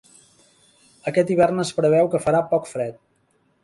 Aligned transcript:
Aquest 1.13 1.31
hivern 1.35 1.65
es 1.67 1.75
preveu 1.83 2.13
que 2.15 2.25
farà 2.27 2.45
poc 2.55 2.71
fred. 2.75 3.03